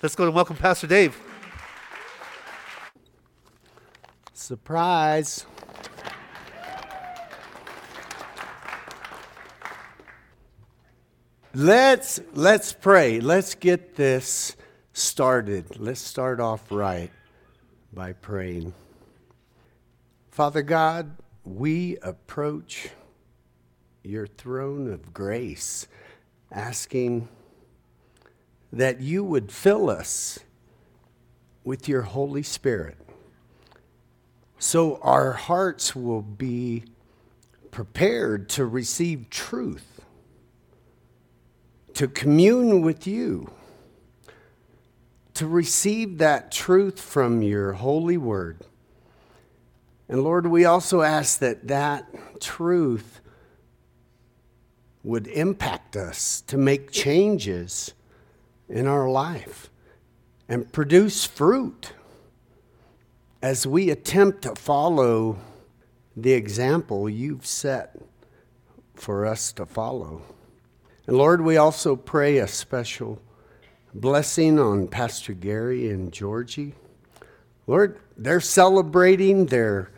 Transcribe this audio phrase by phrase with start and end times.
[0.00, 1.20] Let's go and welcome Pastor Dave.
[4.32, 5.44] Surprise.
[11.52, 13.18] Let's let's pray.
[13.18, 14.54] Let's get this
[14.92, 15.80] started.
[15.80, 17.10] Let's start off right
[17.92, 18.74] by praying.
[20.30, 22.90] Father God, we approach
[24.04, 25.88] your throne of grace
[26.52, 27.28] asking
[28.72, 30.38] that you would fill us
[31.64, 32.98] with your Holy Spirit
[34.58, 36.84] so our hearts will be
[37.70, 40.00] prepared to receive truth,
[41.94, 43.50] to commune with you,
[45.34, 48.58] to receive that truth from your holy word.
[50.08, 52.08] And Lord, we also ask that that
[52.40, 53.20] truth
[55.04, 57.92] would impact us to make changes
[58.68, 59.70] in our life
[60.48, 61.92] and produce fruit
[63.42, 65.38] as we attempt to follow
[66.16, 67.96] the example you've set
[68.94, 70.22] for us to follow.
[71.06, 73.22] And Lord, we also pray a special
[73.94, 76.74] blessing on Pastor Gary and Georgie.
[77.66, 79.90] Lord, they're celebrating their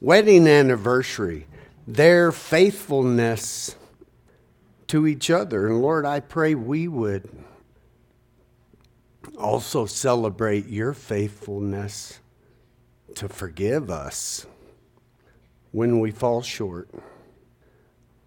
[0.00, 1.46] wedding anniversary,
[1.86, 3.76] their faithfulness
[4.88, 5.66] to each other.
[5.66, 7.28] And Lord, I pray we would
[9.38, 12.20] also celebrate your faithfulness
[13.14, 14.46] to forgive us
[15.72, 16.88] when we fall short.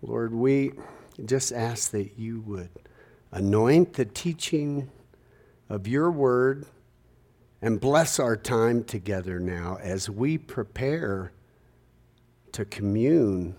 [0.02, 0.72] Lord, we
[1.26, 2.70] just ask that you would
[3.32, 4.90] anoint the teaching
[5.70, 6.66] of your word
[7.62, 11.32] and bless our time together now as we prepare
[12.52, 13.56] to commune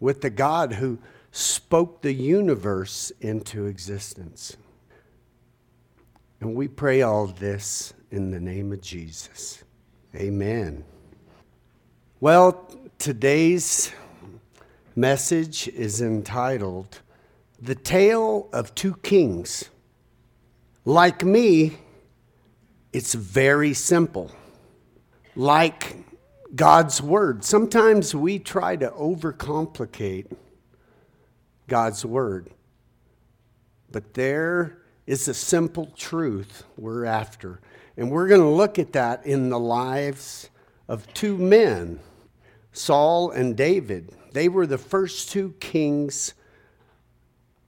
[0.00, 0.98] with the God who
[1.30, 4.56] spoke the universe into existence.
[6.44, 9.64] And we pray all this in the name of Jesus.
[10.14, 10.84] Amen.
[12.20, 13.90] Well, today's
[14.94, 17.00] message is entitled
[17.62, 19.70] The Tale of Two Kings.
[20.84, 21.78] Like me,
[22.92, 24.30] it's very simple.
[25.34, 25.96] Like
[26.54, 30.30] God's Word, sometimes we try to overcomplicate
[31.68, 32.50] God's Word.
[33.90, 37.60] But there is the simple truth we're after.
[37.96, 40.50] And we're going to look at that in the lives
[40.88, 42.00] of two men,
[42.72, 44.12] Saul and David.
[44.32, 46.34] They were the first two kings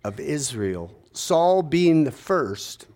[0.02, 2.86] of Israel, Saul being the first.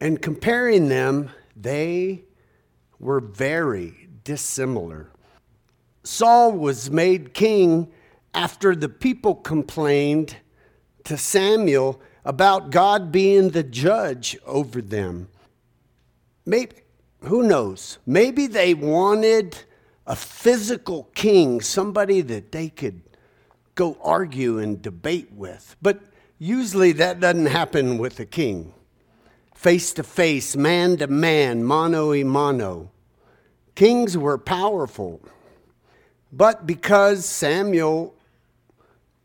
[0.00, 2.24] And comparing them, they
[2.98, 5.10] were very dissimilar.
[6.04, 7.92] Saul was made king
[8.34, 10.36] after the people complained
[11.04, 15.28] to Samuel about God being the judge over them.
[16.46, 16.76] Maybe,
[17.20, 17.98] who knows?
[18.06, 19.56] Maybe they wanted
[20.06, 23.02] a physical king, somebody that they could
[23.74, 25.76] go argue and debate with.
[25.80, 26.00] But
[26.38, 28.74] usually that doesn't happen with a king.
[29.54, 32.90] Face to face, man to man, mano a mano.
[33.74, 35.20] Kings were powerful.
[36.32, 38.14] But because Samuel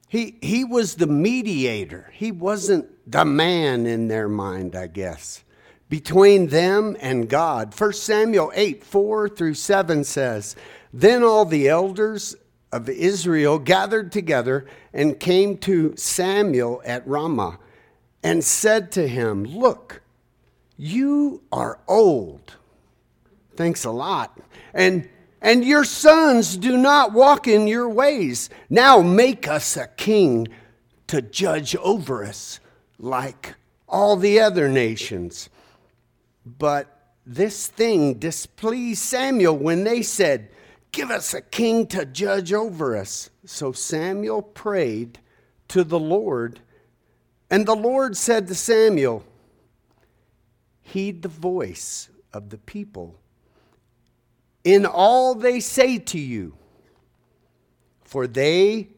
[0.07, 2.11] he, he was the mediator.
[2.13, 5.43] He wasn't the man in their mind, I guess,
[5.89, 7.77] between them and God.
[7.77, 10.55] 1 Samuel 8 4 through 7 says,
[10.93, 12.35] Then all the elders
[12.71, 17.59] of Israel gathered together and came to Samuel at Ramah
[18.23, 20.01] and said to him, Look,
[20.77, 22.53] you are old.
[23.55, 24.39] Thanks a lot.
[24.73, 25.09] And
[25.41, 28.49] and your sons do not walk in your ways.
[28.69, 30.47] Now make us a king
[31.07, 32.59] to judge over us
[32.97, 33.55] like
[33.87, 35.49] all the other nations.
[36.45, 40.49] But this thing displeased Samuel when they said,
[40.91, 43.29] Give us a king to judge over us.
[43.45, 45.19] So Samuel prayed
[45.67, 46.61] to the Lord,
[47.51, 49.23] and the Lord said to Samuel,
[50.81, 53.19] Heed the voice of the people
[54.67, 56.53] in all they say to you,
[58.03, 58.89] for they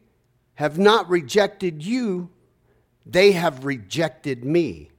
[0.56, 2.28] have not rejected you,
[3.06, 4.90] they have rejected me,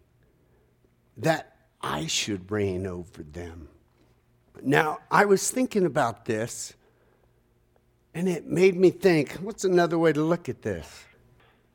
[1.16, 3.68] that I should reign over them.
[4.62, 6.74] Now, I was thinking about this,
[8.14, 11.04] and it made me think what's another way to look at this?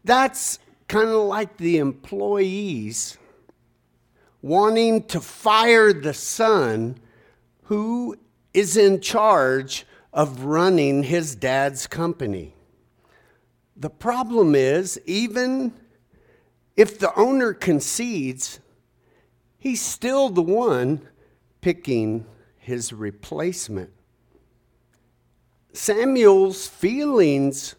[0.05, 0.57] That's
[0.87, 3.17] kind of like the employees
[4.41, 6.97] wanting to fire the son
[7.63, 8.15] who
[8.55, 12.55] is in charge of running his dad's company.
[13.75, 15.73] The problem is, even
[16.77, 18.61] if the owner concedes,
[19.57, 21.05] he's still the one
[21.59, 22.25] picking
[22.57, 23.89] his replacement.
[25.73, 27.75] Samuel's feelings,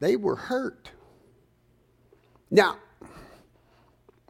[0.00, 0.90] they were hurt.
[2.50, 2.78] Now,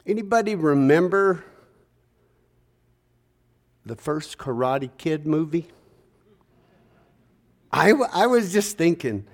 [0.05, 1.45] anybody remember
[3.85, 5.67] the first Karate Kid movie?
[7.71, 9.25] I, I was just thinking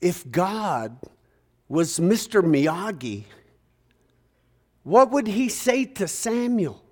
[0.00, 0.96] if God
[1.68, 2.42] was Mr.
[2.42, 3.24] Miyagi,
[4.82, 6.82] what would he say to Samuel?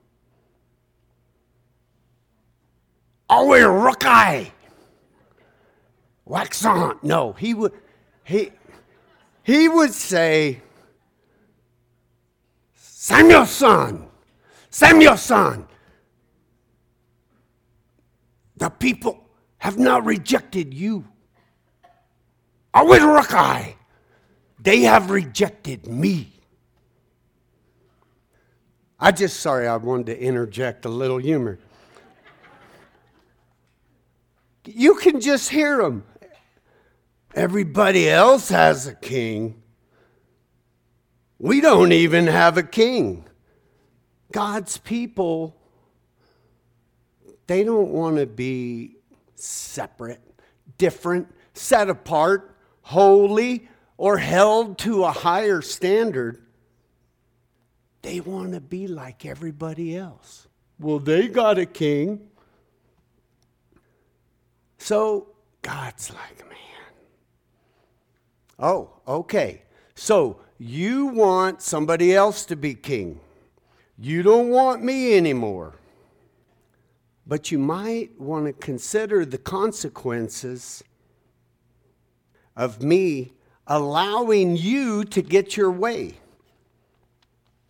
[3.29, 4.51] Awe Rukai!
[6.25, 6.99] Wax on.
[7.03, 7.73] No, he would
[8.25, 8.53] he
[9.43, 10.63] he would say,
[12.75, 14.10] Samuel son,
[14.71, 15.67] Samuel son.
[18.57, 19.29] The people
[19.59, 21.05] have not rejected you.
[22.73, 23.75] I Awe Rukai!
[24.63, 26.33] They have rejected me.
[28.99, 31.59] I just, sorry, I wanted to interject a little humor.
[34.67, 36.05] You can just hear them.
[37.35, 39.63] Everybody else has a king.
[41.39, 43.25] We don't even have a king.
[44.33, 45.57] God's people,
[47.47, 48.97] they don't want to be
[49.35, 50.21] separate,
[50.79, 56.43] different, set apart, holy, or held to a higher standard.
[58.03, 60.49] They want to be like everybody else.
[60.79, 62.29] Well, they got a king.
[64.79, 65.29] So
[65.61, 66.57] God's like, man.
[68.59, 69.63] Oh, okay.
[69.95, 73.21] So you want somebody else to be king.
[74.03, 75.75] You don't want me anymore.
[77.27, 80.83] But you might want to consider the consequences
[82.57, 83.33] of me
[83.67, 86.15] allowing you to get your way.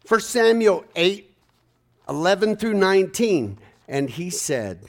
[0.06, 1.26] 1 Samuel 8
[2.08, 3.58] 11 through 19.
[3.88, 4.80] And he said,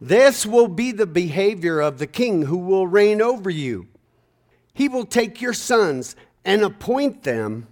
[0.00, 3.88] This will be the behavior of the king who will reign over you.
[4.72, 6.16] He will take your sons
[6.46, 7.68] and appoint them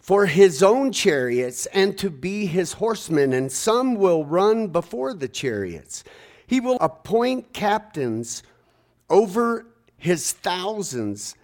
[0.00, 5.28] for his own chariots and to be his horsemen, and some will run before the
[5.28, 6.02] chariots.
[6.46, 8.42] He will appoint captains
[9.08, 9.66] over
[9.96, 11.36] his thousands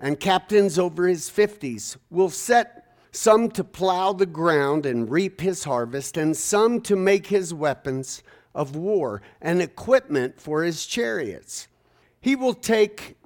[0.00, 5.64] and captains over his fifties will set some to plow the ground and reap his
[5.64, 8.22] harvest, and some to make his weapons
[8.54, 11.68] of war and equipment for his chariots.
[12.20, 13.16] He will take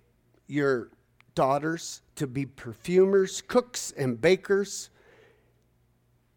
[0.46, 0.90] your
[1.34, 4.90] daughters to be perfumers, cooks, and bakers.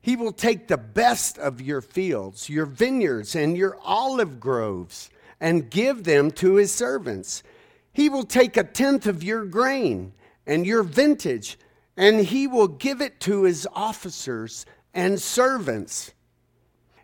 [0.01, 5.69] He will take the best of your fields, your vineyards, and your olive groves, and
[5.69, 7.44] give them to his servants.
[7.92, 10.13] He will take a tenth of your grain
[10.45, 11.57] and your vintage,
[11.98, 16.13] and he will give it to his officers and servants.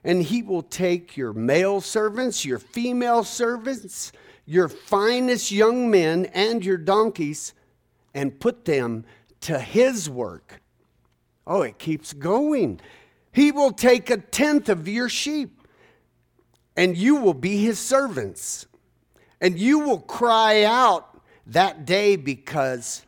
[0.04, 4.12] And he will take your male servants, your female servants,
[4.46, 7.54] your finest young men, and your donkeys,
[8.14, 9.06] and put them
[9.42, 10.62] to his work.
[11.48, 12.80] Oh, it keeps going.
[13.32, 15.68] He will take a tenth of your sheep,
[16.76, 18.68] and you will be his servants.
[19.40, 23.06] And you will cry out that day because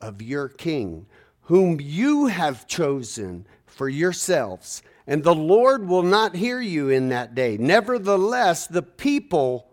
[0.00, 1.06] of your king,
[1.42, 4.82] whom you have chosen for yourselves.
[5.06, 7.58] And the Lord will not hear you in that day.
[7.58, 9.68] Nevertheless, the people,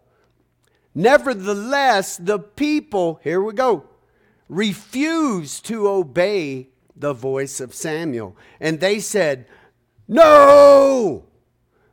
[0.94, 3.86] nevertheless, the people, here we go,
[4.52, 8.36] refuse to obey the voice of Samuel.
[8.60, 9.48] And they said,
[10.10, 11.26] No,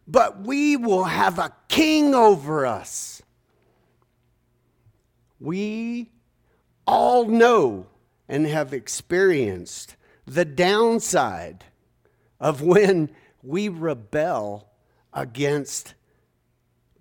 [0.08, 3.22] but we will have a king over us.
[5.38, 6.10] We
[6.84, 7.86] all know
[8.28, 9.94] and have experienced
[10.26, 11.64] the downside
[12.40, 13.10] of when
[13.40, 14.68] we rebel
[15.12, 15.94] against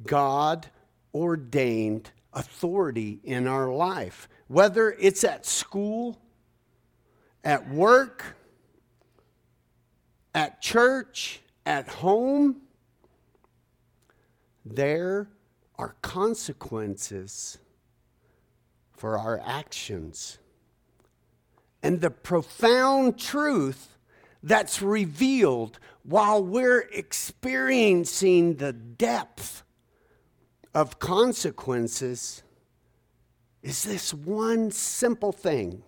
[0.05, 0.67] God
[1.15, 6.19] ordained authority in our life, whether it's at school,
[7.43, 8.35] at work,
[10.33, 12.61] at church, at home.
[14.65, 15.29] There
[15.77, 17.57] are consequences
[18.91, 20.39] for our actions
[21.83, 23.97] and the profound truth
[24.41, 29.63] that's revealed while we're experiencing the depth
[30.73, 32.43] of consequences
[33.67, 35.83] is this one simple thing.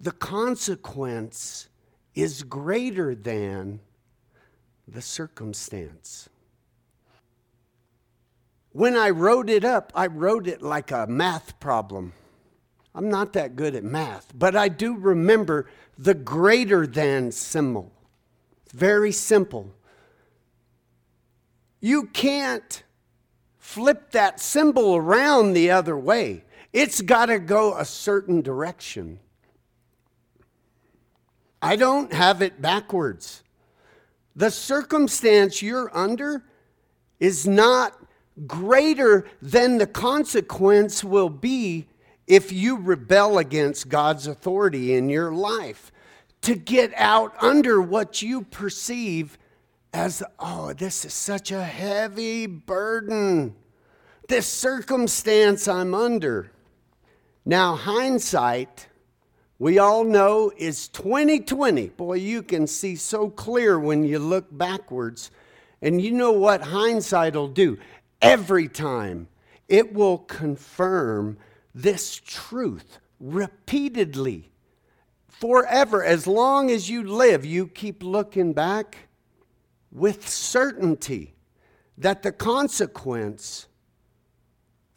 [0.00, 1.68] The consequence
[2.12, 3.78] is greater than
[4.88, 6.28] the circumstance.
[8.72, 12.14] When I wrote it up, I wrote it like a math problem.
[12.92, 17.92] I'm not that good at math, but I do remember the greater than symbol.
[18.72, 19.72] Very simple.
[21.80, 22.82] You can't
[23.70, 26.42] flip that symbol around the other way.
[26.72, 29.20] It's got to go a certain direction.
[31.62, 33.44] I don't have it backwards.
[34.34, 36.42] The circumstance you're under
[37.20, 37.96] is not
[38.46, 41.86] greater than the consequence will be
[42.26, 45.92] if you rebel against God's authority in your life.
[46.42, 49.38] To get out under what you perceive
[49.92, 53.54] as, oh, this is such a heavy burden,
[54.30, 56.52] this circumstance I'm under.
[57.44, 58.86] Now, hindsight,
[59.58, 61.88] we all know is 2020.
[61.88, 65.32] Boy, you can see so clear when you look backwards.
[65.82, 67.78] And you know what hindsight will do?
[68.22, 69.26] Every time
[69.68, 71.36] it will confirm
[71.74, 74.52] this truth repeatedly.
[75.28, 79.08] Forever, as long as you live, you keep looking back
[79.90, 81.34] with certainty
[81.98, 83.66] that the consequence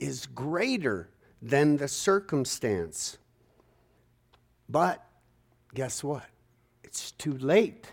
[0.03, 1.10] is greater
[1.41, 3.17] than the circumstance.
[4.67, 5.03] But
[5.74, 6.25] guess what?
[6.83, 7.91] It's too late.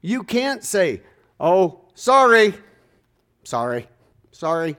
[0.00, 1.02] You can't say,
[1.38, 2.54] oh, sorry,
[3.44, 3.86] sorry,
[4.32, 4.76] sorry.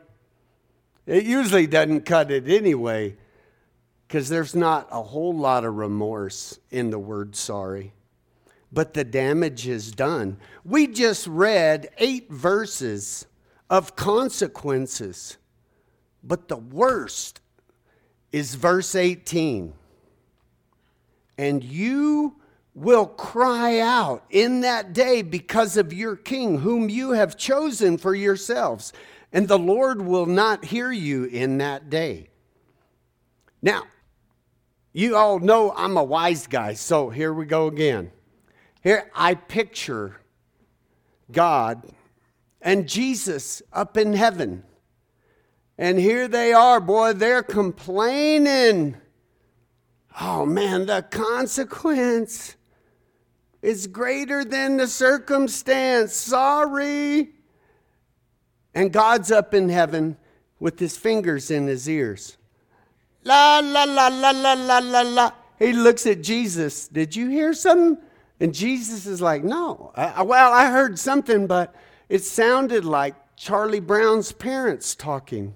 [1.05, 3.15] It usually doesn't cut it anyway
[4.07, 7.93] because there's not a whole lot of remorse in the word sorry.
[8.71, 10.37] But the damage is done.
[10.63, 13.27] We just read eight verses
[13.69, 15.37] of consequences,
[16.25, 17.39] but the worst
[18.31, 19.73] is verse 18.
[21.37, 22.35] And you
[22.73, 28.13] will cry out in that day because of your king, whom you have chosen for
[28.13, 28.91] yourselves,
[29.31, 32.29] and the Lord will not hear you in that day.
[33.61, 33.83] Now,
[34.91, 38.11] you all know I'm a wise guy, so here we go again.
[38.81, 40.17] Here I picture
[41.31, 41.89] God
[42.61, 44.63] and Jesus up in heaven.
[45.77, 48.97] And here they are, boy, they're complaining.
[50.19, 52.55] Oh man, the consequence
[53.61, 56.13] is greater than the circumstance.
[56.13, 57.31] Sorry.
[58.73, 60.17] And God's up in heaven
[60.59, 62.37] with his fingers in his ears.
[63.23, 65.31] La, la, la, la, la, la, la, la.
[65.59, 66.87] He looks at Jesus.
[66.87, 67.97] Did you hear something?
[68.39, 69.91] And Jesus is like, No.
[69.95, 71.75] I, well, I heard something, but
[72.07, 75.53] it sounded like Charlie Brown's parents talking.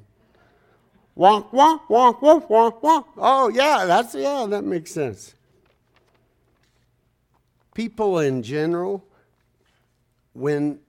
[1.17, 3.05] Wonk, wonk, wonk, wonk, wonk, wonk.
[3.17, 5.33] Oh, yeah, that's, yeah, that makes sense.
[7.73, 9.05] People in general,
[10.33, 10.79] when,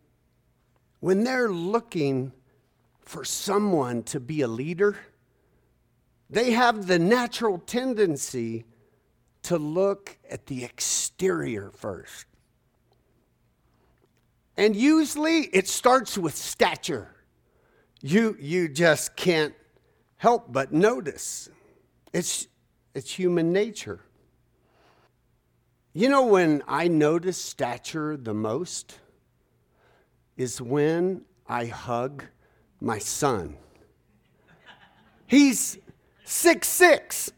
[1.01, 2.33] when they're looking
[3.01, 4.97] for someone to be a leader,
[6.29, 8.65] they have the natural tendency
[9.43, 12.27] to look at the exterior first.
[14.57, 17.15] And usually it starts with stature.
[18.01, 19.55] You, you just can't
[20.21, 21.49] help but notice.
[22.13, 22.47] It's,
[22.95, 24.01] it's human nature.
[25.95, 28.99] You know when I notice stature the most?
[30.37, 32.25] Is when I hug
[32.83, 33.57] my son.
[35.27, 35.79] He's
[36.25, 37.33] six six.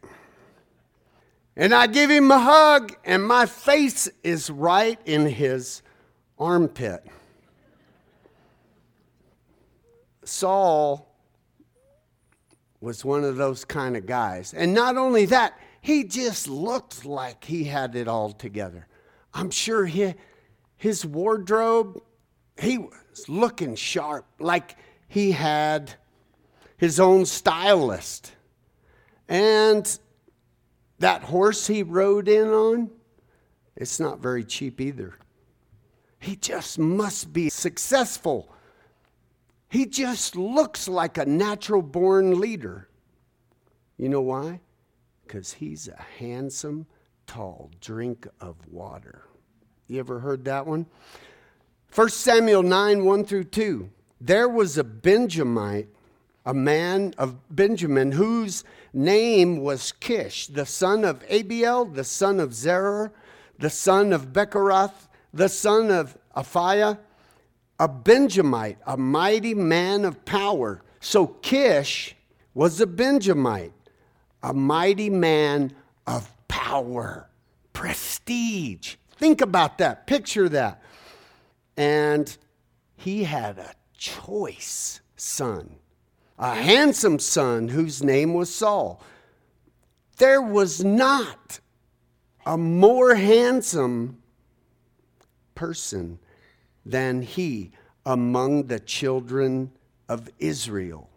[1.54, 5.82] And I give him a hug, and my face is right in his
[6.36, 7.06] armpit.
[10.24, 11.11] Saul
[12.82, 14.52] was one of those kind of guys.
[14.52, 18.88] And not only that, he just looked like he had it all together.
[19.32, 20.14] I'm sure he,
[20.76, 22.02] his wardrobe,
[22.60, 25.94] he was looking sharp, like he had
[26.76, 28.32] his own stylist.
[29.28, 29.98] And
[30.98, 32.90] that horse he rode in on,
[33.76, 35.14] it's not very cheap either.
[36.18, 38.52] He just must be successful.
[39.72, 42.90] He just looks like a natural born leader.
[43.96, 44.60] You know why?
[45.22, 46.84] Because he's a handsome,
[47.26, 49.22] tall drink of water.
[49.88, 50.84] You ever heard that one?
[51.94, 53.88] 1 Samuel 9 1 through 2.
[54.20, 55.88] There was a Benjamite
[56.44, 62.52] a man of Benjamin whose name was Kish, the son of Abiel, the son of
[62.52, 63.10] Zerah,
[63.58, 66.98] the son of Bechorath, the son of Aphiah,
[67.82, 70.80] a Benjamite, a mighty man of power.
[71.00, 72.14] So Kish
[72.54, 73.72] was a Benjamite,
[74.40, 75.74] a mighty man
[76.06, 77.28] of power,
[77.72, 78.94] prestige.
[79.16, 80.80] Think about that, picture that.
[81.76, 82.36] And
[82.94, 85.74] he had a choice son
[86.38, 89.02] a handsome son whose name was Saul.
[90.18, 91.60] there was not
[92.44, 94.18] a more handsome
[95.54, 96.18] person
[96.84, 97.70] than he
[98.04, 99.70] among the children
[100.08, 101.08] of Israel.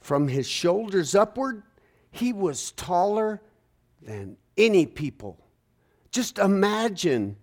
[0.00, 1.62] From his shoulders upward,
[2.10, 3.42] he was taller
[4.02, 5.38] than any people.
[6.10, 7.36] Just imagine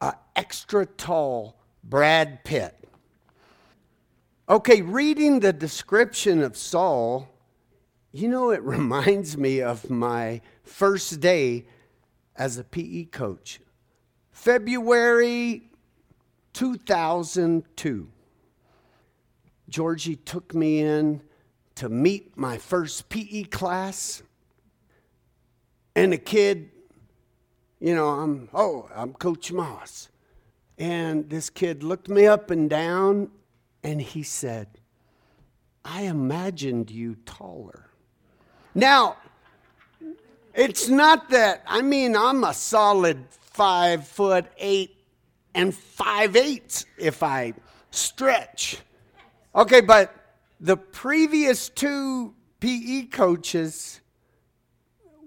[0.00, 2.76] an extra tall Brad Pitt.
[4.48, 7.28] Okay, reading the description of Saul,
[8.12, 11.66] you know, it reminds me of my first day
[12.36, 13.60] as a PE coach.
[14.40, 15.62] February
[16.54, 18.08] 2002.
[19.68, 21.20] Georgie took me in
[21.74, 24.22] to meet my first PE class.
[25.94, 26.70] And a kid,
[27.80, 30.08] you know, I'm, oh, I'm Coach Moss.
[30.78, 33.30] And this kid looked me up and down
[33.84, 34.68] and he said,
[35.84, 37.90] I imagined you taller.
[38.74, 39.18] Now,
[40.54, 43.18] it's not that, I mean, I'm a solid
[43.50, 44.96] five foot eight
[45.54, 47.54] and five eighths if I
[47.90, 48.78] stretch.
[49.54, 50.14] Okay, but
[50.60, 54.00] the previous two PE coaches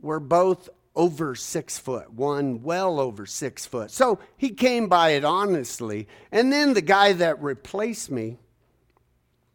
[0.01, 3.89] were both over six foot, one well over six foot.
[3.89, 6.07] So he came by it honestly.
[6.31, 8.37] And then the guy that replaced me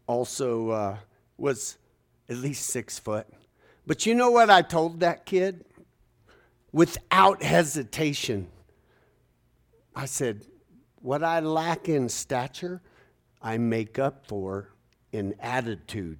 [0.05, 0.97] also uh,
[1.37, 1.77] was
[2.27, 3.27] at least six foot.
[3.87, 5.65] But you know what I told that kid?
[6.71, 8.47] Without hesitation,
[9.95, 10.45] I said,
[11.01, 12.81] What I lack in stature,
[13.41, 14.73] I make up for
[15.11, 16.19] in attitude.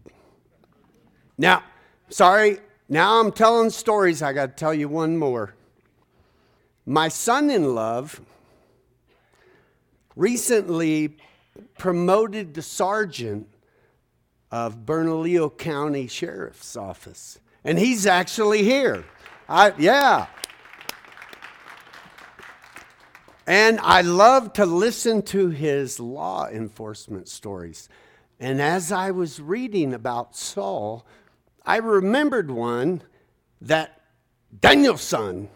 [1.37, 1.63] Now,
[2.09, 4.21] sorry, now I'm telling stories.
[4.21, 5.55] I got to tell you one more.
[6.85, 8.19] My son in love
[10.15, 11.17] recently
[11.77, 13.47] promoted to sergeant
[14.51, 17.39] of Bernalillo County Sheriff's Office.
[17.63, 19.05] And he's actually here.
[19.47, 20.27] I, yeah.
[23.49, 27.89] And I love to listen to his law enforcement stories.
[28.39, 31.03] And as I was reading about Saul,
[31.65, 33.01] I remembered one
[33.59, 34.01] that
[34.61, 35.49] Daniel's son.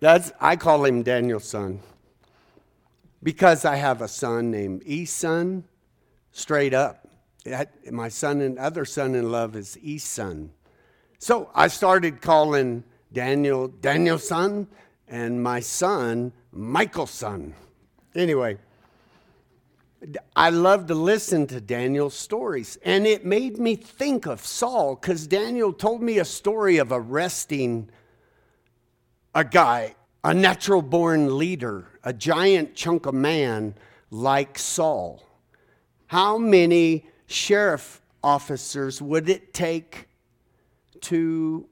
[0.00, 1.80] That's I call him Daniel's son.
[3.22, 5.62] Because I have a son named Eson,
[6.32, 7.08] straight up.
[7.90, 10.50] My son and other son in love is Eson.
[11.18, 14.68] So I started calling Daniel Daniel's son
[15.08, 17.54] and my son Michael's son.
[18.14, 18.58] Anyway,
[20.34, 22.78] I love to listen to Daniel's stories.
[22.84, 27.90] And it made me think of Saul because Daniel told me a story of arresting
[29.34, 29.94] a guy,
[30.24, 33.74] a natural born leader, a giant chunk of man
[34.10, 35.22] like Saul.
[36.06, 40.08] How many sheriff officers would it take
[41.02, 41.68] to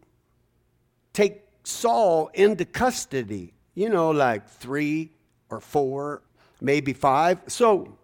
[1.12, 3.52] take Saul into custody?
[3.74, 5.10] You know, like three
[5.50, 6.22] or four,
[6.60, 7.40] maybe five.
[7.48, 7.98] So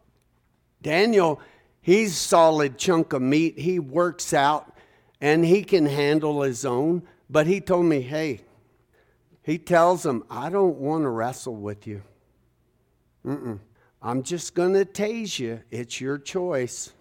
[0.82, 1.40] Daniel,
[1.80, 3.58] he's solid chunk of meat.
[3.58, 4.76] He works out
[5.20, 7.02] and he can handle his own.
[7.30, 8.40] But he told me, hey,
[9.42, 12.02] he tells him, I don't want to wrestle with you.
[13.24, 13.60] Mm-mm.
[14.02, 15.60] I'm just going to tase you.
[15.70, 16.92] It's your choice.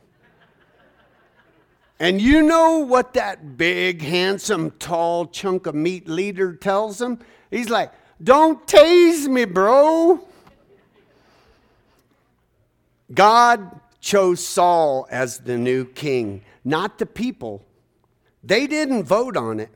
[2.02, 7.20] And you know what that big, handsome, tall chunk of meat leader tells him?
[7.52, 7.92] He's like,
[8.24, 10.20] Don't tase me, bro.
[13.14, 17.64] God chose Saul as the new king, not the people.
[18.44, 19.70] They didn't vote on it.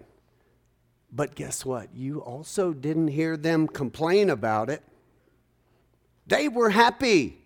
[1.11, 1.93] But guess what?
[1.93, 4.81] You also didn't hear them complain about it.
[6.25, 7.37] They were happy.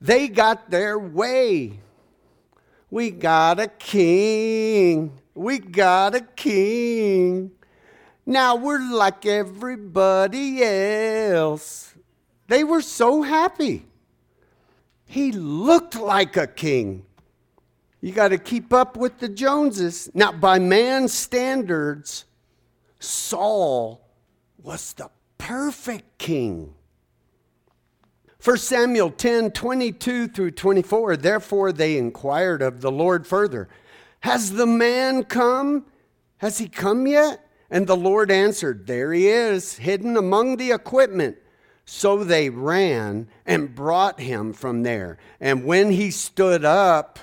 [0.00, 1.80] They got their way.
[2.90, 5.18] We got a king.
[5.34, 7.50] We got a king.
[8.24, 11.94] Now we're like everybody else.
[12.48, 13.86] They were so happy.
[15.04, 17.04] He looked like a king.
[18.00, 20.08] You got to keep up with the Joneses.
[20.14, 22.24] Now, by man's standards,
[23.00, 24.00] Saul
[24.62, 26.75] was the perfect king.
[28.42, 31.16] 1 Samuel 10 22 through 24.
[31.16, 33.68] Therefore, they inquired of the Lord further,
[34.20, 35.86] Has the man come?
[36.38, 37.48] Has he come yet?
[37.70, 41.38] And the Lord answered, There he is, hidden among the equipment.
[41.84, 45.18] So they ran and brought him from there.
[45.40, 47.18] And when he stood up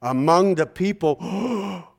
[0.00, 1.91] among the people, oh,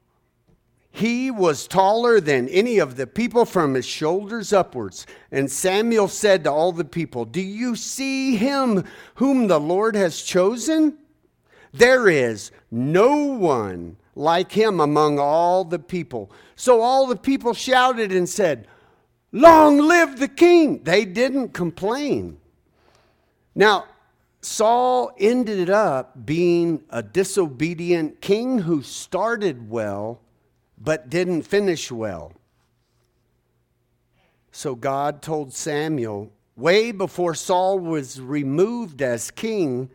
[0.95, 5.07] he was taller than any of the people from his shoulders upwards.
[5.31, 10.21] And Samuel said to all the people, Do you see him whom the Lord has
[10.21, 10.99] chosen?
[11.73, 16.31] There is no one like him among all the people.
[16.55, 18.67] So all the people shouted and said,
[19.31, 20.83] Long live the king!
[20.83, 22.37] They didn't complain.
[23.55, 23.85] Now,
[24.41, 30.19] Saul ended up being a disobedient king who started well
[30.83, 32.33] but didn't finish well.
[34.51, 39.89] So God told Samuel, way before Saul was removed as king,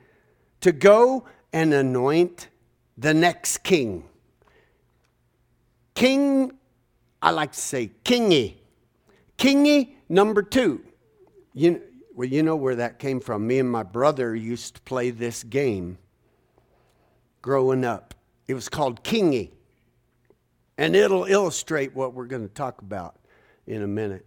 [0.60, 2.48] to go and anoint
[2.96, 4.04] the next king.
[5.94, 6.52] King,
[7.22, 8.56] I like to say kingy.
[9.36, 10.82] Kingy number two.
[11.54, 11.82] You,
[12.14, 13.46] well, you know where that came from.
[13.46, 15.98] Me and my brother used to play this game
[17.42, 18.14] growing up.
[18.48, 19.50] It was called Kingy.
[20.78, 23.16] And it'll illustrate what we're going to talk about
[23.66, 24.24] in a minute.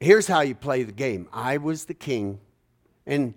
[0.00, 2.40] Here's how you play the game I was the king,
[3.06, 3.32] and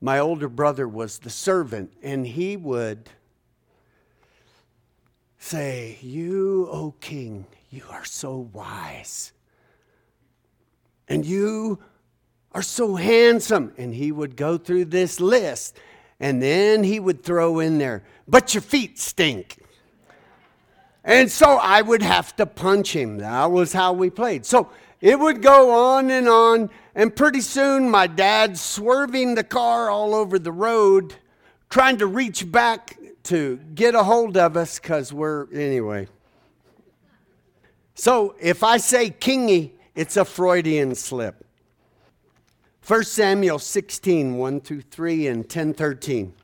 [0.00, 3.08] my older brother was the servant, and he would
[5.38, 9.32] say, You, O king, you are so wise.
[11.06, 11.78] And you
[12.52, 13.72] are so handsome.
[13.78, 15.78] And he would go through this list.
[16.20, 19.58] And then he would throw in there, but your feet stink.
[21.08, 23.16] And so I would have to punch him.
[23.16, 24.44] That was how we played.
[24.44, 24.68] So
[25.00, 26.68] it would go on and on.
[26.94, 31.14] And pretty soon, my dad swerving the car all over the road,
[31.70, 36.08] trying to reach back to get a hold of us because we're, anyway.
[37.94, 41.42] So if I say kingy, it's a Freudian slip.
[42.86, 46.34] 1 Samuel 16, 1 through 3 and 10, 13.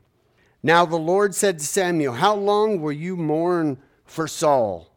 [0.63, 3.77] Now the Lord said to Samuel, How long will you mourn
[4.15, 4.89] for Saul?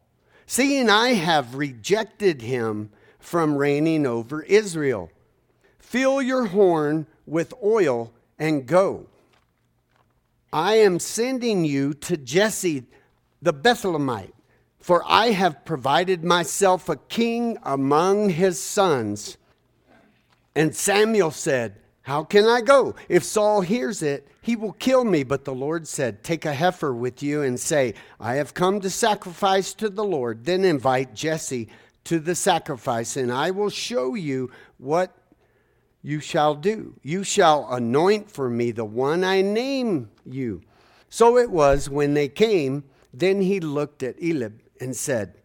[0.45, 5.09] Seeing I have rejected him from reigning over Israel.
[5.79, 9.07] Fill your horn with oil and go.
[10.53, 12.85] I am sending you to Jesse
[13.41, 14.33] the Bethlehemite,
[14.79, 19.37] for I have provided myself a king among his sons.
[20.55, 21.75] And Samuel said,
[22.07, 22.95] How can I go?
[23.09, 25.23] If Saul hears it, he will kill me.
[25.23, 28.89] But the Lord said, Take a heifer with you and say, I have come to
[28.89, 30.45] sacrifice to the Lord.
[30.45, 31.67] Then invite Jesse
[32.05, 35.17] to the sacrifice, and I will show you what
[36.01, 36.97] you shall do.
[37.03, 40.61] You shall anoint for me the one I name you.
[41.09, 45.41] So it was when they came, then he looked at Eliab and said,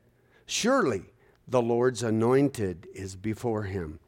[0.47, 1.07] Surely
[1.49, 3.99] the Lord's anointed is before him.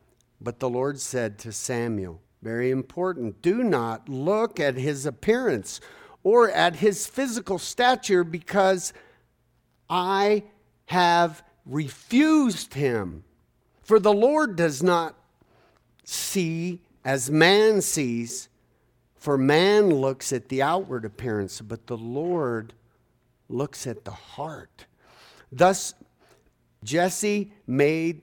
[0.41, 5.81] But the Lord said to Samuel, very important, do not look at his appearance
[6.23, 8.93] or at his physical stature because
[9.89, 10.45] I
[10.87, 13.25] have refused him.
[13.83, 15.15] For the Lord does not
[16.05, 18.51] see as man sees,
[19.17, 22.75] for man looks at the outward appearance, but the Lord
[23.49, 24.85] looks at the heart.
[25.51, 25.95] Thus,
[26.83, 28.21] Jesse made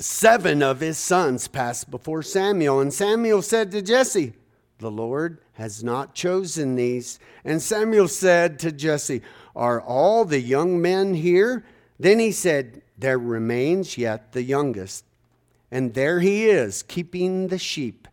[0.00, 2.80] seven of his sons passed before Samuel.
[2.80, 4.32] And Samuel said to Jesse,
[4.78, 7.18] The Lord has not chosen these.
[7.44, 9.22] And Samuel said to Jesse,
[9.54, 11.64] Are all the young men here?
[11.98, 15.04] Then he said, There remains yet the youngest.
[15.70, 18.08] And there he is, keeping the sheep.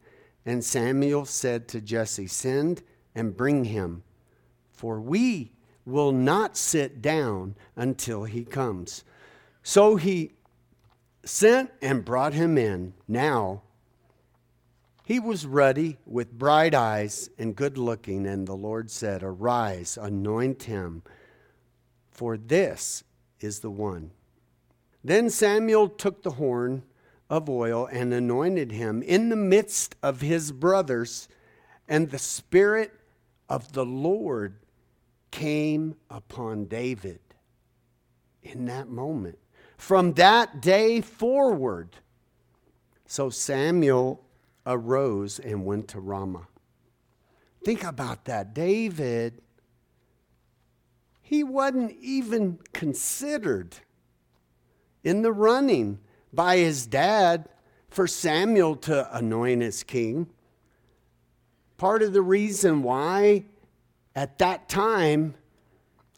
[0.45, 2.83] And Samuel said to Jesse, Send
[3.15, 4.03] and bring him,
[4.71, 5.51] for we
[5.85, 9.03] will not sit down until he comes.
[9.63, 10.31] So he
[11.27, 12.93] sent and brought him in.
[13.07, 13.61] Now
[15.07, 20.63] he was ruddy with bright eyes and good looking, and the Lord said, Arise, anoint
[20.63, 21.01] him,
[22.11, 23.05] for this
[23.39, 24.11] is the one.
[25.03, 26.83] Then Samuel took the horn
[27.29, 31.29] of oil and anointed him in the midst of his brothers,
[31.87, 32.91] and the Spirit
[33.47, 34.57] of the Lord
[35.31, 37.19] came upon David
[38.43, 39.39] in that moment
[39.77, 41.95] from that day forward.
[43.05, 44.23] So Samuel
[44.65, 46.47] arose and went to Ramah.
[47.63, 48.53] Think about that.
[48.53, 49.41] David,
[51.21, 53.77] he wasn't even considered
[55.03, 55.99] in the running
[56.33, 57.47] by his dad
[57.89, 60.27] for Samuel to anoint as king.
[61.77, 63.45] Part of the reason why
[64.15, 65.35] at that time,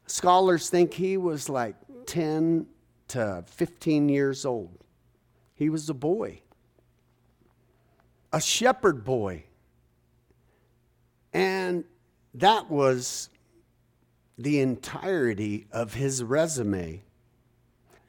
[0.08, 1.76] scholars think he was like
[2.08, 2.66] 10
[3.10, 4.78] to uh, 15 years old.
[5.56, 6.42] He was a boy,
[8.32, 9.44] a shepherd boy.
[11.34, 11.84] And
[12.34, 13.30] that was
[14.38, 17.04] the entirety of his resume.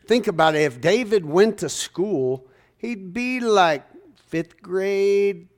[0.06, 2.46] Think about it if David went to school,
[2.78, 3.84] he'd be like
[4.26, 5.48] fifth grade,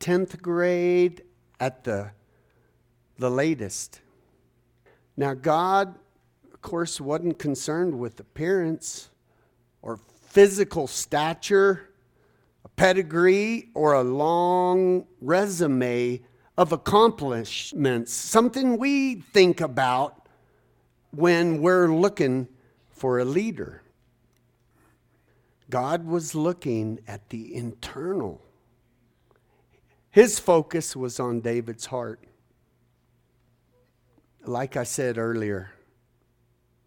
[0.00, 1.22] 10th grade
[1.60, 2.10] at the,
[3.18, 4.00] the latest.
[5.16, 5.94] Now, God
[6.64, 9.10] course, wasn't concerned with appearance
[9.82, 11.90] or physical stature,
[12.64, 16.20] a pedigree, or a long resume
[16.56, 20.26] of accomplishments, something we think about
[21.12, 22.48] when we're looking
[22.90, 23.82] for a leader.
[25.68, 28.40] God was looking at the internal.
[30.10, 32.20] His focus was on David's heart.
[34.46, 35.73] Like I said earlier,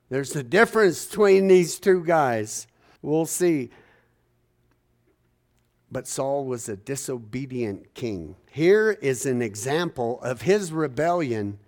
[0.10, 2.68] there's a difference between these two guys.
[3.02, 3.70] We'll see.
[5.92, 8.36] But Saul was a disobedient king.
[8.52, 11.60] Here is an example of his rebellion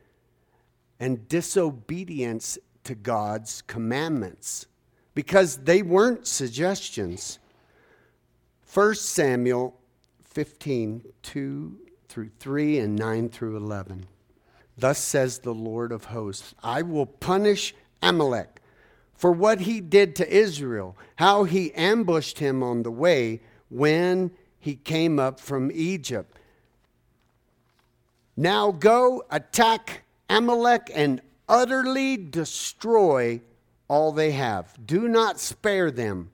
[1.00, 4.68] and disobedience to God's commandments
[5.14, 7.40] because they weren't suggestions.
[8.74, 9.80] 1 Samuel
[10.24, 14.06] 15, 2 through 3, and 9 through 11.
[14.78, 18.62] Thus says the Lord of hosts I will punish Amalek
[19.20, 24.76] for what he did to Israel, how he ambushed him on the way when he
[24.76, 26.38] came up from Egypt.
[28.38, 33.42] Now go attack Amalek and utterly destroy
[33.90, 34.74] all they have.
[34.86, 36.32] Do not spare them,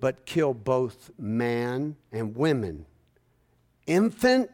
[0.00, 2.86] but kill both man and women,
[3.86, 4.50] infant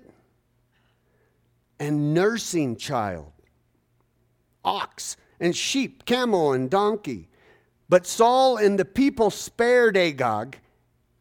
[1.78, 3.30] and nursing child,
[4.64, 7.28] ox and sheep, camel and donkey.
[7.88, 10.58] But Saul and the people spared Agag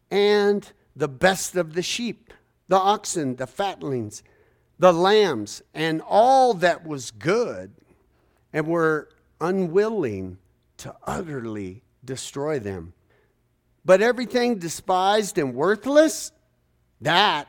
[0.10, 2.34] and the best of the sheep,
[2.68, 4.24] the oxen, the fatlings,
[4.80, 7.72] the lambs, and all that was good,
[8.52, 9.10] and were
[9.42, 10.38] unwilling
[10.78, 12.94] to utterly destroy them.
[13.86, 16.32] But everything despised and worthless,
[17.02, 17.48] that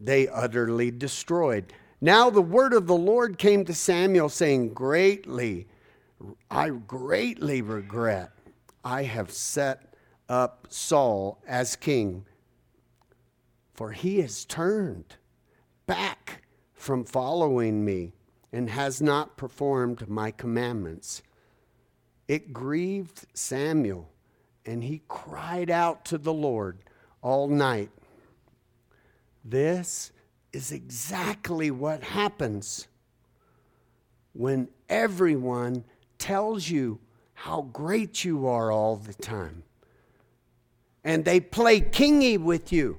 [0.00, 1.72] they utterly destroyed.
[2.00, 5.66] Now the word of the Lord came to Samuel, saying, Greatly
[6.50, 8.32] I greatly regret
[8.84, 9.94] I have set
[10.28, 12.26] up Saul as king,
[13.72, 15.16] for he has turned
[15.86, 18.12] back from following me
[18.52, 21.22] and has not performed my commandments.
[22.28, 24.10] It grieved Samuel,
[24.64, 26.78] and he cried out to the Lord
[27.20, 27.90] all night.
[29.44, 30.12] This
[30.52, 32.86] is exactly what happens
[34.34, 35.84] when everyone
[36.18, 37.00] tells you
[37.34, 39.64] how great you are all the time.
[41.02, 42.98] And they play kingy with you.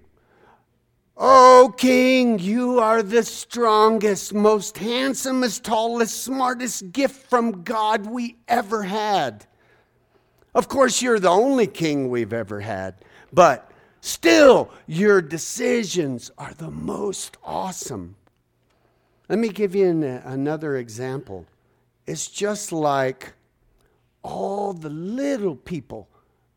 [1.17, 8.84] Oh, King, you are the strongest, most handsomest, tallest, smartest gift from God we ever
[8.84, 9.45] had.
[10.54, 12.95] Of course, you're the only king we've ever had,
[13.32, 18.17] but still, your decisions are the most awesome.
[19.30, 21.45] Let me give you an, another example.
[22.06, 23.34] It's just like
[24.24, 26.10] all the little people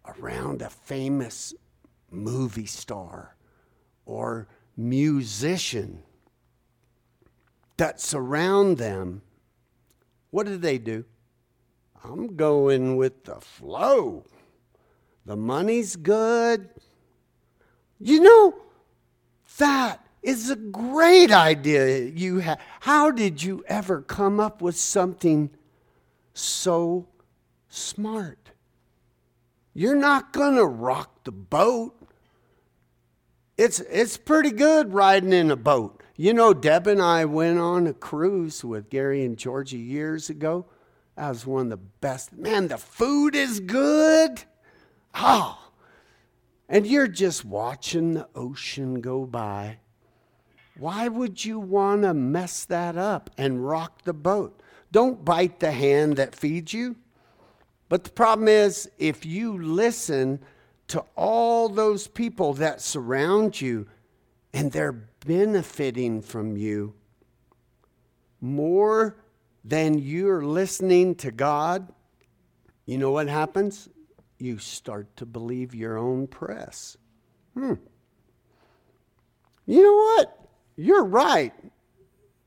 [0.07, 1.55] around a famous
[2.11, 3.37] movie star
[4.05, 6.03] or musician
[7.77, 9.23] that surround them.
[10.31, 11.05] What do they do?
[12.05, 14.25] I'm going with the flow.
[15.25, 16.69] The money's good.
[17.99, 18.55] You know,
[19.59, 22.61] that is a great idea you have.
[22.81, 25.51] How did you ever come up with something
[26.35, 27.09] so
[27.69, 28.51] smart?
[29.75, 31.95] You're not going to rock the boat.
[33.57, 36.03] It's, it's pretty good riding in a boat.
[36.17, 40.67] You know, Deb and I went on a cruise with Gary and Georgie years ago.
[41.17, 42.33] That was one of the best.
[42.33, 44.43] Man, the food is good.
[45.15, 45.71] Oh.
[46.69, 49.79] And you're just watching the ocean go by
[50.79, 54.63] why would you want to mess that up and rock the boat?
[54.93, 56.97] Don't bite the hand that feeds you.
[57.89, 60.41] But the problem is, if you listen
[60.89, 63.87] to all those people that surround you
[64.53, 64.93] and they're
[65.27, 66.95] benefiting from you
[68.41, 69.17] more
[69.65, 71.93] than you're listening to God,
[72.87, 73.89] you know what happens?
[74.39, 76.97] You start to believe your own press.
[77.55, 77.75] Hmm.
[79.67, 80.48] You know what?
[80.81, 81.53] You're right.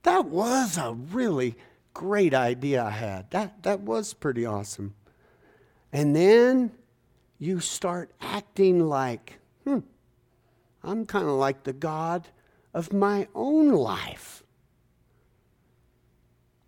[0.03, 1.55] That was a really
[1.93, 3.29] great idea I had.
[3.31, 4.95] That, that was pretty awesome.
[5.91, 6.71] And then
[7.39, 9.79] you start acting like, hmm,
[10.81, 12.29] I'm kind of like the God
[12.73, 14.43] of my own life.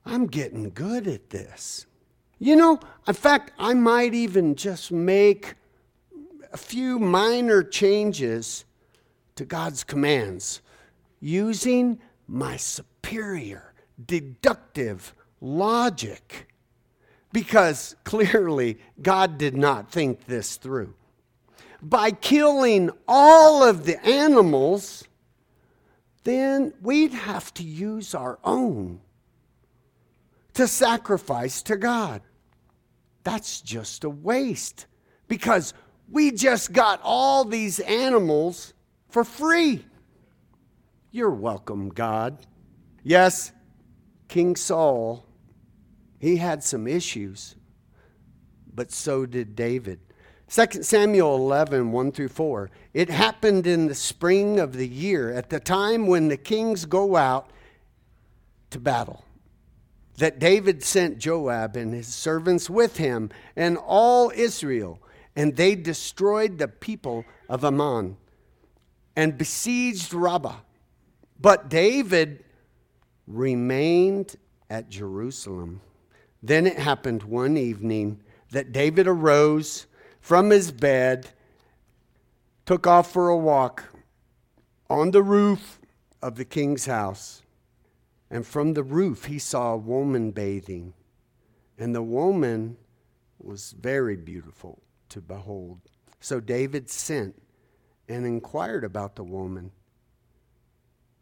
[0.06, 1.86] I'm getting good at this.
[2.39, 5.54] You know, in fact, I might even just make
[6.52, 8.65] a few minor changes
[9.36, 10.60] to God's commands
[11.23, 13.73] using my superior
[14.05, 16.47] deductive logic.
[17.31, 20.93] because clearly God did not think this through.
[21.81, 25.03] By killing all of the animals,
[26.23, 29.01] then we'd have to use our own
[30.53, 32.21] to sacrifice to God.
[33.23, 34.86] That's just a waste
[35.27, 35.73] because
[36.12, 38.73] we just got all these animals
[39.09, 39.83] for free.
[41.15, 42.39] You're welcome, God.
[43.04, 43.52] Yes,
[44.30, 45.23] King Saul,
[46.17, 47.54] he had some issues,
[48.73, 49.99] but so did David.
[50.49, 52.71] 2 Samuel 11, 1 through 4.
[52.95, 57.15] It happened in the spring of the year, at the time when the kings go
[57.15, 57.52] out
[58.71, 59.23] to battle,
[60.17, 64.99] that David sent Joab and his servants with him and all Israel,
[65.36, 68.17] and they destroyed the people of Ammon
[69.15, 70.56] and besieged Rabbah.
[71.39, 72.43] But David
[73.28, 74.36] remained
[74.69, 75.82] at Jerusalem.
[76.41, 79.88] Then it happened one evening that David arose
[80.24, 81.28] from his bed,
[82.65, 83.84] took off for a walk
[84.89, 85.80] on the roof
[86.22, 87.41] of the king's house.
[88.30, 90.93] And from the roof, he saw a woman bathing.
[91.78, 92.78] And the woman
[93.38, 95.82] was very beautiful to behold.
[96.22, 97.36] So David sent
[98.08, 99.72] and inquired about the woman.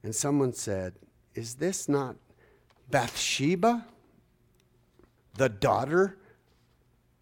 [0.03, 0.93] And someone said,
[1.35, 2.15] Is this not
[2.89, 3.85] Bathsheba,
[5.35, 6.17] the daughter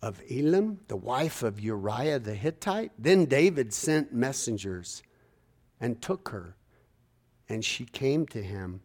[0.02, 2.92] of Eliam, the wife of Uriah the Hittite?
[2.98, 5.04] Then David sent messengers
[5.80, 6.56] and took her,
[7.48, 8.82] and she came to him,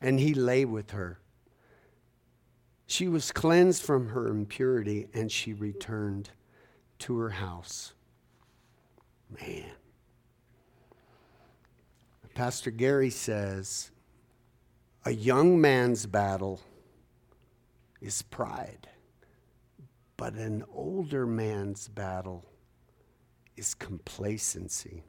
[0.00, 1.20] and he lay with her.
[2.86, 6.30] She was cleansed from her impurity, and she returned
[7.00, 7.92] to her house.
[9.30, 9.70] Man.
[12.34, 13.90] Pastor Gary says
[15.04, 16.60] a young man's battle
[18.00, 18.88] is pride,
[20.16, 22.44] but an older man's battle
[23.56, 25.02] is complacency.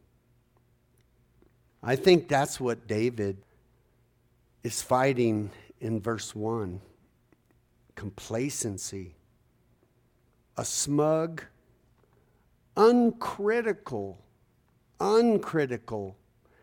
[1.83, 3.37] I think that's what David
[4.63, 6.81] is fighting in verse 1
[7.95, 9.15] complacency,
[10.57, 11.43] a smug,
[12.75, 14.17] uncritical,
[14.99, 16.15] uncritical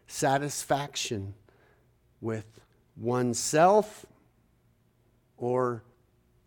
[0.08, 1.34] satisfaction
[2.20, 2.60] with
[2.96, 4.04] oneself
[5.36, 5.84] or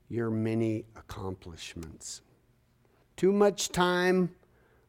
[0.09, 2.21] your many accomplishments.
[3.15, 4.35] Too much time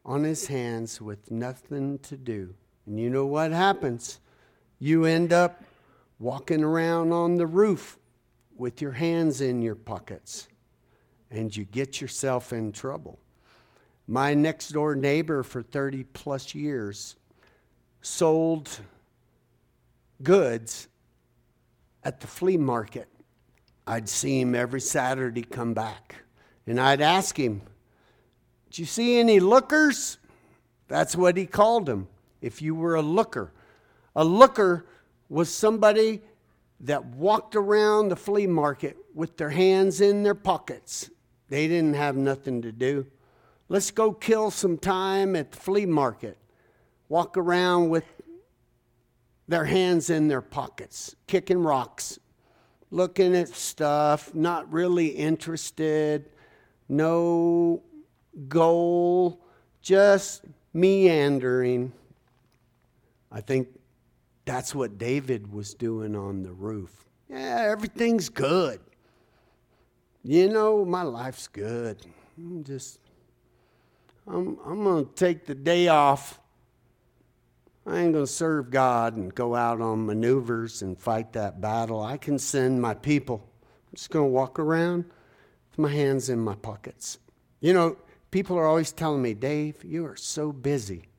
[0.03, 2.53] on his hands with nothing to do.
[2.85, 4.19] And you know what happens?
[4.79, 5.63] You end up
[6.19, 7.97] walking around on the roof
[8.57, 10.49] with your hands in your pockets
[11.31, 13.19] and you get yourself in trouble.
[14.07, 17.15] My next door neighbor for 30 plus years
[18.03, 18.69] sold
[20.21, 20.87] goods
[22.03, 23.07] at the flea market.
[23.87, 26.23] I'd see him every Saturday come back.
[26.67, 27.61] And I'd ask him,
[28.69, 30.17] Did you see any lookers?
[30.87, 32.07] That's what he called them,
[32.41, 33.51] if you were a looker.
[34.15, 34.85] A looker
[35.27, 36.21] was somebody
[36.81, 41.09] that walked around the flea market with their hands in their pockets.
[41.49, 43.07] They didn't have nothing to do.
[43.69, 46.37] Let's go kill some time at the flea market.
[47.09, 48.05] Walk around with
[49.47, 52.19] their hands in their pockets, kicking rocks,
[52.91, 56.29] looking at stuff, not really interested,
[56.87, 57.81] no
[58.47, 59.41] goal,
[59.81, 61.91] just meandering.
[63.31, 63.67] I think
[64.45, 67.05] that's what David was doing on the roof.
[67.29, 68.79] Yeah, everything's good.
[70.23, 71.97] You know, my life's good.
[72.37, 72.99] I'm just,
[74.27, 76.39] I'm, I'm going to take the day off
[77.85, 82.01] I ain't going to serve God and go out on maneuvers and fight that battle.
[82.01, 83.49] I can send my people.
[83.63, 85.03] I'm just going to walk around
[85.69, 87.19] with my hands in my pockets.
[87.59, 87.97] You know,
[88.31, 91.09] people are always telling me, Dave, you are so busy.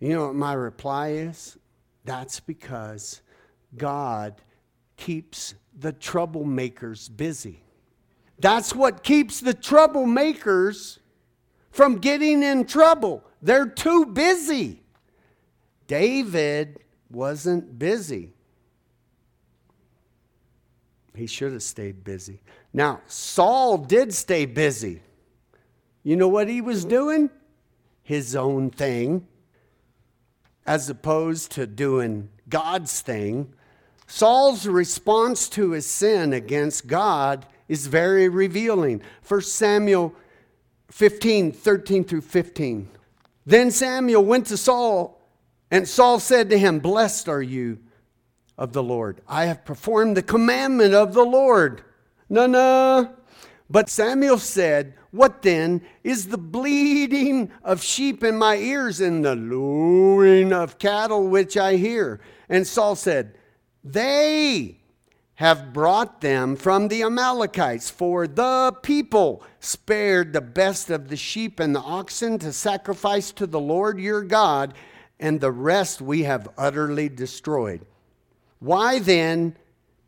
[0.00, 1.58] You know what my reply is?
[2.04, 3.20] That's because
[3.76, 4.40] God
[4.96, 7.64] keeps the troublemakers busy.
[8.38, 10.98] That's what keeps the troublemakers
[11.70, 13.24] from getting in trouble.
[13.42, 14.83] They're too busy.
[15.86, 16.78] David
[17.10, 18.30] wasn't busy.
[21.14, 22.40] He should have stayed busy.
[22.72, 25.00] Now, Saul did stay busy.
[26.02, 27.30] You know what he was doing?
[28.02, 29.26] His own thing,
[30.66, 33.54] as opposed to doing God's thing.
[34.06, 39.00] Saul's response to his sin against God is very revealing.
[39.26, 40.14] 1 Samuel
[40.88, 42.88] 15, 13 through 15.
[43.46, 45.13] Then Samuel went to Saul
[45.74, 47.80] and Saul said to him, Blessed are you
[48.56, 49.20] of the Lord.
[49.26, 51.82] I have performed the commandment of the Lord.
[52.28, 53.12] No, no.
[53.68, 59.34] But Samuel said, What then is the bleating of sheep in my ears and the
[59.34, 62.20] lowing of cattle which I hear?
[62.48, 63.36] And Saul said,
[63.82, 64.78] They
[65.34, 71.58] have brought them from the Amalekites, for the people spared the best of the sheep
[71.58, 74.72] and the oxen to sacrifice to the Lord your God,
[75.18, 77.84] and the rest we have utterly destroyed.
[78.58, 79.56] Why then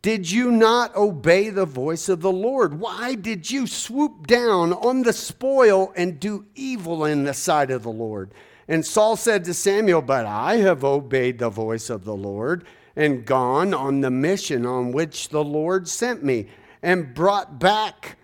[0.01, 2.79] did you not obey the voice of the Lord?
[2.79, 7.83] Why did you swoop down on the spoil and do evil in the sight of
[7.83, 8.31] the Lord?
[8.67, 13.25] And Saul said to Samuel, But I have obeyed the voice of the Lord and
[13.25, 16.47] gone on the mission on which the Lord sent me
[16.81, 18.17] and brought back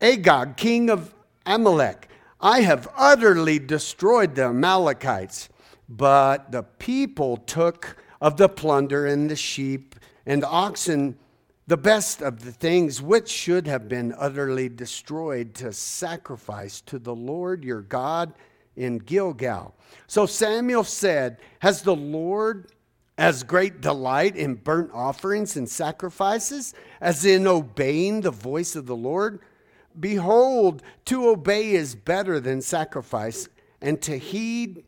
[0.00, 1.14] Agag, king of
[1.46, 2.08] Amalek.
[2.40, 5.48] I have utterly destroyed the Amalekites,
[5.90, 11.18] but the people took of the plunder and the sheep and oxen,
[11.66, 17.14] the best of the things which should have been utterly destroyed to sacrifice to the
[17.14, 18.32] Lord your God
[18.76, 19.74] in Gilgal.
[20.06, 22.70] So Samuel said, Has the Lord
[23.18, 28.96] as great delight in burnt offerings and sacrifices as in obeying the voice of the
[28.96, 29.40] Lord?
[29.98, 33.48] Behold, to obey is better than sacrifice,
[33.82, 34.84] and to heed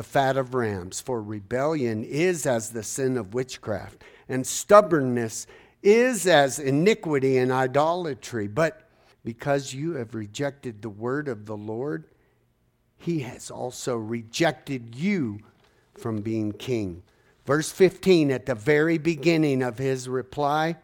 [0.00, 5.46] the fat of rams, for rebellion is as the sin of witchcraft and stubbornness
[5.82, 8.48] is as iniquity and idolatry.
[8.48, 8.88] But
[9.24, 12.06] because you have rejected the word of the Lord,
[12.96, 15.40] he has also rejected you
[15.98, 17.02] from being king.
[17.44, 20.76] Verse 15, at the very beginning of his reply,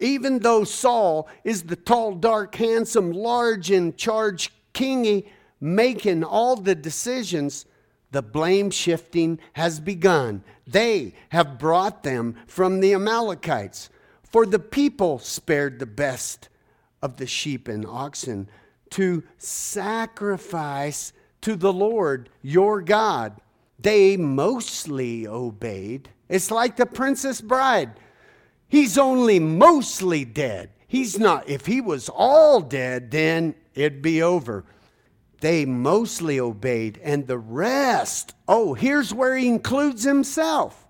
[0.00, 5.28] even though Saul is the tall, dark, handsome, large, in charge kingy,
[5.64, 7.64] making all the decisions,
[8.10, 10.44] the blame shifting has begun.
[10.66, 13.88] They have brought them from the Amalekites.
[14.22, 16.50] For the people spared the best
[17.00, 18.50] of the sheep and oxen
[18.90, 23.40] to sacrifice to the Lord your God.
[23.78, 26.10] They mostly obeyed.
[26.28, 27.92] It's like the princess bride.
[28.68, 30.70] He's only mostly dead.
[30.86, 34.66] He's not, if he was all dead, then it'd be over
[35.40, 40.86] they mostly obeyed, and the rest, oh, here's where he includes himself.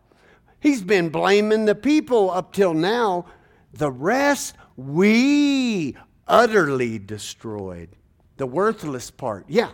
[0.61, 3.26] He's been blaming the people up till now.
[3.72, 7.90] The rest, we utterly destroyed.
[8.36, 9.45] The worthless part.
[9.49, 9.70] Yeah,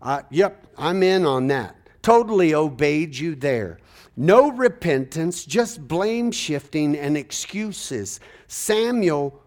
[0.00, 1.76] uh, yep, I'm in on that.
[2.02, 3.78] Totally obeyed you there.
[4.16, 8.20] No repentance, just blame shifting and excuses.
[8.46, 9.42] Samuel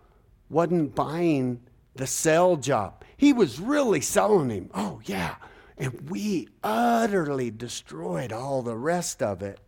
[0.49, 1.61] wasn't buying
[1.95, 3.03] the sell job.
[3.17, 4.69] He was really selling him.
[4.73, 5.35] Oh, yeah.
[5.77, 9.59] And we utterly destroyed all the rest of it.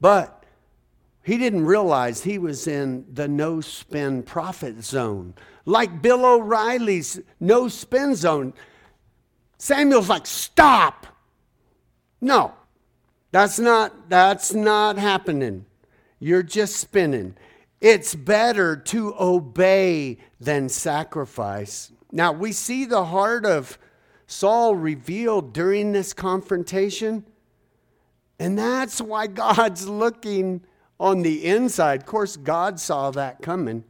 [0.00, 0.44] But
[1.22, 7.68] he didn't realize he was in the no spin prophet zone, like Bill O'Reilly's no
[7.68, 8.52] spin zone.
[9.58, 11.06] Samuel's like, stop.
[12.20, 12.54] No,
[13.30, 15.66] that's not, that's not happening.
[16.18, 17.36] You're just spinning.
[17.82, 21.90] It's better to obey than sacrifice.
[22.12, 23.76] Now, we see the heart of
[24.28, 27.24] Saul revealed during this confrontation,
[28.38, 30.62] and that's why God's looking
[31.00, 32.02] on the inside.
[32.02, 33.82] Of course, God saw that coming,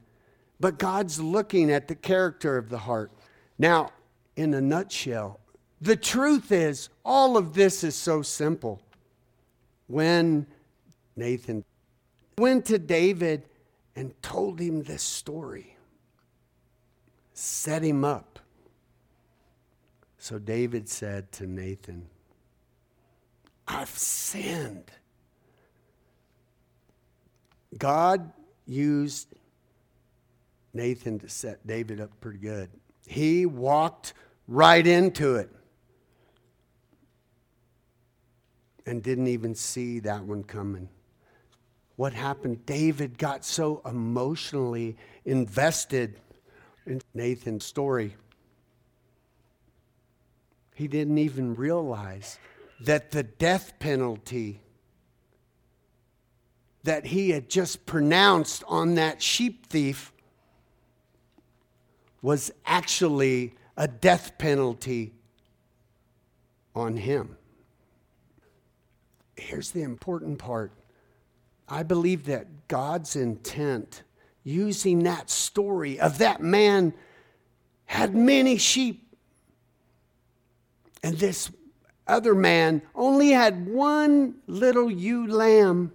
[0.59, 3.13] but God's looking at the character of the heart.
[3.59, 3.91] Now,
[4.37, 5.39] in a nutshell,
[5.83, 8.81] the truth is, all of this is so simple.
[9.87, 10.47] When
[11.15, 11.63] Nathan
[12.39, 13.45] went to David
[13.95, 15.77] and told him this story,
[17.33, 18.39] set him up.
[20.19, 22.07] So David said to Nathan,
[23.67, 24.91] I've sinned.
[27.77, 28.33] God
[28.67, 29.29] used
[30.75, 32.71] Nathan to set David up pretty good.
[33.07, 34.15] He walked
[34.47, 35.51] right into it
[38.87, 40.89] and didn't even see that one coming.
[42.03, 42.67] What happened?
[42.67, 46.19] David got so emotionally invested
[46.85, 48.17] in Nathan's story.
[50.75, 52.41] He didn't even realize
[52.81, 54.59] that the death penalty
[56.83, 60.13] that he had just pronounced on that sheep thief
[62.21, 65.15] was actually a death penalty
[66.75, 67.37] on him.
[69.37, 70.73] Here's the important part
[71.73, 74.03] I believe that God's intent
[74.45, 76.93] using that story of that man
[77.87, 79.17] had many sheep.
[81.03, 81.51] And this
[82.07, 85.93] other man only had one little ewe lamb.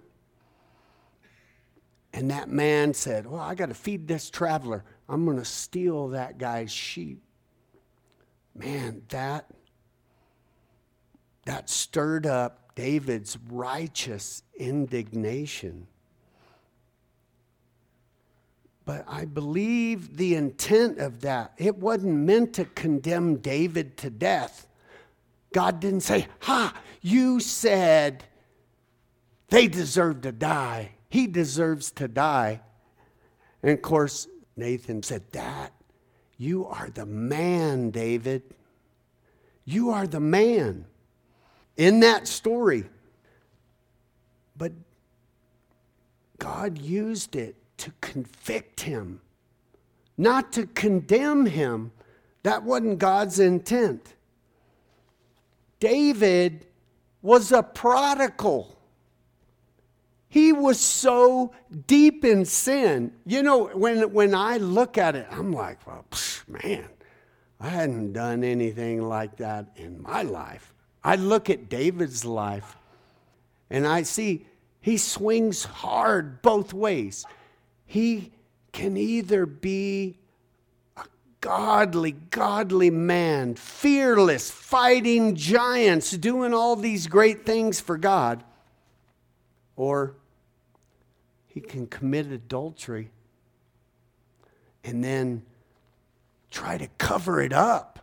[2.12, 4.82] And that man said, Well, I got to feed this traveler.
[5.08, 7.22] I'm going to steal that guy's sheep.
[8.52, 9.46] Man, that
[11.44, 15.88] that stirred up David's righteous indignation.
[18.84, 24.68] But I believe the intent of that, it wasn't meant to condemn David to death.
[25.52, 28.22] God didn't say, Ha, you said
[29.48, 30.92] they deserve to die.
[31.08, 32.60] He deserves to die.
[33.60, 35.72] And of course, Nathan said, That,
[36.36, 38.54] you are the man, David.
[39.64, 40.86] You are the man
[41.78, 42.84] in that story.
[44.58, 44.72] But
[46.38, 49.20] God used it to convict him,
[50.18, 51.92] not to condemn him.
[52.42, 54.14] That wasn't God's intent.
[55.80, 56.66] David
[57.22, 58.76] was a prodigal.
[60.28, 61.52] He was so
[61.86, 63.12] deep in sin.
[63.24, 66.88] You know, when, when I look at it, I'm like, well, psh, man,
[67.60, 70.74] I hadn't done anything like that in my life.
[71.02, 72.76] I look at David's life
[73.70, 74.46] and I see
[74.80, 77.24] he swings hard both ways.
[77.86, 78.32] He
[78.72, 80.18] can either be
[80.96, 81.04] a
[81.40, 88.44] godly, godly man, fearless, fighting giants, doing all these great things for God,
[89.76, 90.14] or
[91.46, 93.10] he can commit adultery
[94.84, 95.42] and then
[96.50, 97.97] try to cover it up.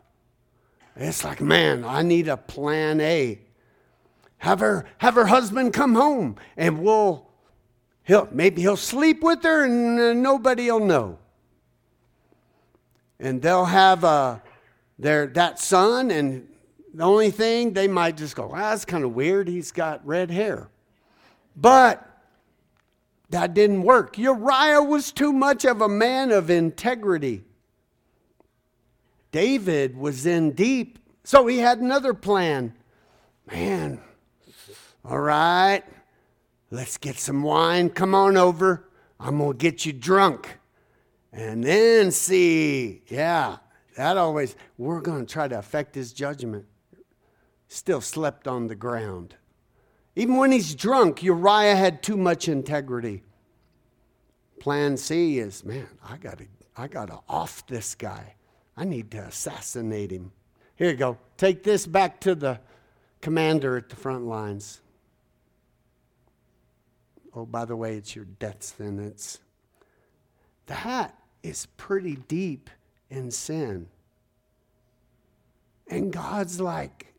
[0.96, 3.40] It's like, man, I need a plan A.
[4.38, 7.26] Have her, have her husband come home and we'll
[8.06, 11.18] He'll, maybe he'll sleep with her and nobody will know.
[13.20, 14.40] And they'll have uh,
[15.00, 16.48] their, that son, and
[16.94, 19.48] the only thing they might just go, well, that's kind of weird.
[19.48, 20.70] He's got red hair.
[21.56, 22.08] But
[23.32, 24.18] that didn't work.
[24.20, 27.44] Uriah was too much of a man of integrity.
[29.36, 32.74] David was in deep, so he had another plan.
[33.52, 34.00] Man,
[35.04, 35.84] all right,
[36.72, 37.90] Let's get some wine.
[37.90, 38.90] Come on over.
[39.20, 40.60] I'm going to get you drunk.
[41.32, 43.02] And then see.
[43.08, 43.58] Yeah,
[43.96, 46.66] that always, we're going to try to affect his judgment.
[47.68, 49.36] Still slept on the ground.
[50.16, 53.24] Even when he's drunk, Uriah had too much integrity.
[54.60, 56.46] Plan C is, man, I got to
[56.78, 58.35] I got to off this guy.
[58.78, 60.32] I need to assassinate him.
[60.76, 61.18] Here you go.
[61.38, 62.60] Take this back to the
[63.22, 64.82] commander at the front lines.
[67.34, 69.40] Oh, by the way, it's your death sentence.
[70.68, 72.70] That is pretty deep
[73.10, 73.88] in sin.
[75.88, 77.14] And God's like,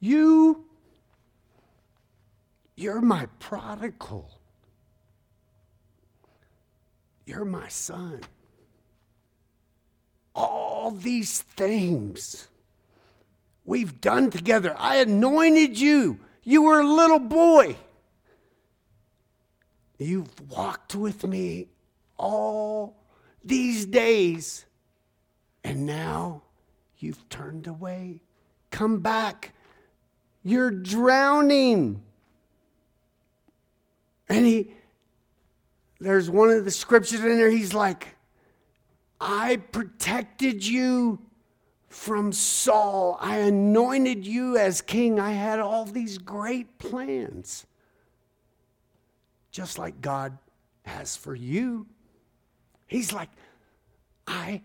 [0.00, 0.64] You,
[2.76, 4.30] you're my prodigal.
[7.26, 8.20] You're my son.
[10.88, 12.48] All these things
[13.66, 14.74] we've done together.
[14.78, 16.18] I anointed you.
[16.42, 17.76] You were a little boy.
[19.98, 21.68] You've walked with me
[22.16, 22.96] all
[23.44, 24.64] these days,
[25.62, 26.44] and now
[26.96, 28.22] you've turned away.
[28.70, 29.52] Come back.
[30.42, 32.02] You're drowning.
[34.26, 34.72] And he,
[36.00, 38.14] there's one of the scriptures in there, he's like,
[39.20, 41.18] I protected you
[41.88, 43.18] from Saul.
[43.20, 45.18] I anointed you as king.
[45.18, 47.66] I had all these great plans
[49.50, 50.38] just like God
[50.84, 51.86] has for you.
[52.86, 53.28] He's like,
[54.26, 54.62] I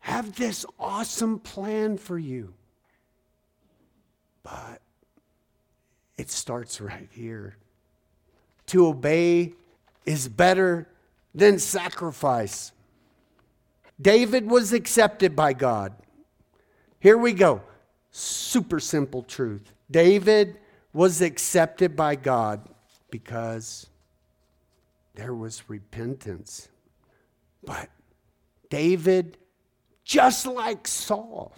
[0.00, 2.54] have this awesome plan for you.
[4.42, 4.80] But
[6.16, 7.56] it starts right here.
[8.68, 9.52] To obey
[10.06, 10.88] is better
[11.34, 12.72] than sacrifice.
[14.02, 15.94] David was accepted by God.
[17.00, 17.62] Here we go.
[18.10, 19.72] Super simple truth.
[19.90, 20.58] David
[20.92, 22.68] was accepted by God
[23.10, 23.86] because
[25.14, 26.68] there was repentance.
[27.64, 27.88] But
[28.70, 29.38] David,
[30.04, 31.54] just like Saul,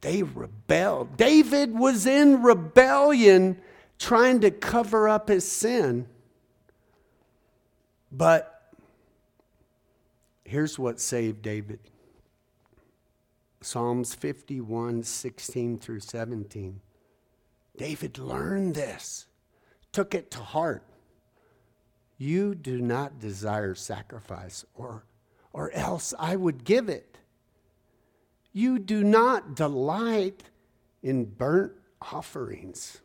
[0.00, 1.16] they rebelled.
[1.16, 3.60] David was in rebellion
[3.98, 6.06] trying to cover up his sin.
[8.12, 8.57] But
[10.48, 11.80] here's what saved David
[13.60, 16.80] Psalms 51 16 through 17.
[17.76, 19.26] David learned this
[19.92, 20.84] took it to heart.
[22.18, 25.04] You do not desire sacrifice, or,
[25.52, 27.18] or else I would give it.
[28.52, 30.44] You do not delight
[31.02, 31.72] in burnt
[32.02, 33.00] offerings.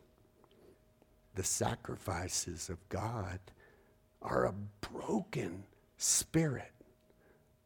[1.36, 3.38] The sacrifices of God
[4.22, 4.54] are a
[4.92, 5.64] broken
[5.96, 6.73] spirit,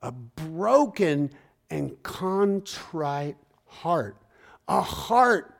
[0.02, 1.30] a broken
[1.70, 3.36] and contrite
[3.66, 4.16] heart,
[4.66, 5.54] a heart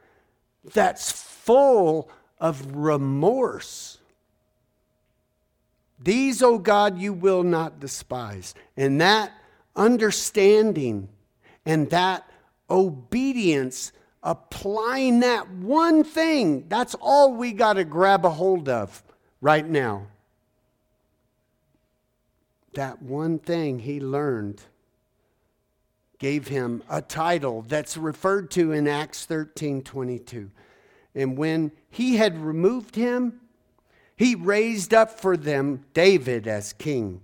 [0.73, 3.99] that's full of remorse.
[6.01, 8.55] These, O oh God, you will not despise.
[8.77, 9.33] And that
[9.75, 11.09] understanding
[11.67, 12.29] and that
[12.71, 19.03] obedience, applying that one thing, that's all we got to grab a hold of
[19.41, 20.07] right now.
[22.75, 24.63] That one thing he learned
[26.19, 30.51] gave him a title that's referred to in Acts 13 22.
[31.15, 33.41] And when he had removed him,
[34.17, 37.23] he raised up for them David as king,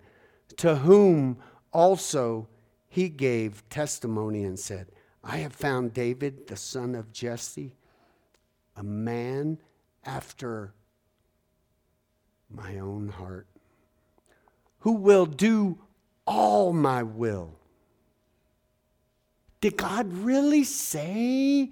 [0.57, 1.38] to whom
[1.72, 2.49] also
[2.88, 4.86] he gave testimony and said,
[5.22, 7.74] I have found David, the son of Jesse,
[8.76, 9.59] a man
[10.05, 10.74] after
[12.49, 13.49] my own heart,
[14.85, 15.78] who will do
[16.26, 17.55] all my will.
[19.62, 21.70] Did God really say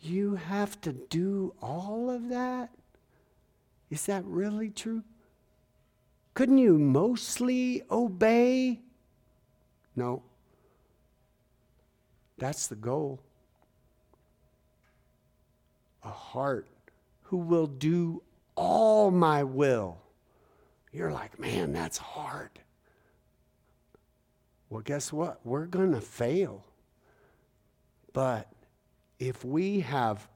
[0.00, 2.70] you have to do all of that?
[3.90, 5.02] Is that really true?
[6.32, 8.80] Couldn't you mostly obey?
[9.94, 10.22] No.
[12.38, 13.20] That's the goal.
[16.02, 16.68] A heart
[17.24, 18.22] who will do
[18.54, 19.98] all my will.
[20.96, 22.48] You're like, man, that's hard.
[24.70, 25.40] Well, guess what?
[25.44, 26.64] We're going to fail.
[28.14, 28.50] But
[29.18, 30.26] if we have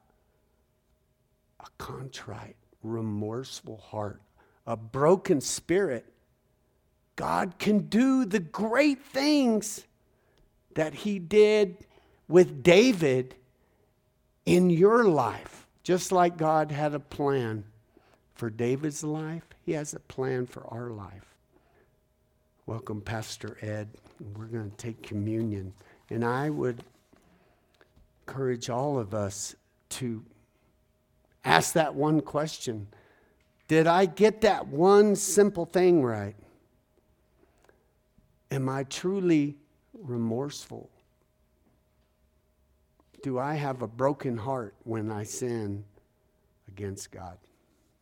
[1.59, 4.21] a contrite, remorseful heart,
[4.67, 6.05] a broken spirit,
[7.15, 9.87] God can do the great things
[10.75, 11.77] that He did
[12.27, 13.33] with David
[14.45, 15.65] in your life.
[15.81, 17.63] Just like God had a plan
[18.35, 21.37] for David's life, He has a plan for our life.
[22.65, 23.87] Welcome, Pastor Ed.
[24.35, 25.71] We're going to take communion.
[26.09, 26.83] And I would
[28.27, 29.55] encourage all of us
[29.91, 30.25] to
[31.45, 32.87] ask that one question
[33.69, 36.35] Did I get that one simple thing right?
[38.51, 39.55] Am I truly
[39.93, 40.89] remorseful?
[43.23, 45.85] Do I have a broken heart when I sin
[46.67, 47.37] against God?